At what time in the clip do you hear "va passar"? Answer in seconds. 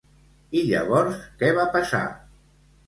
1.61-2.05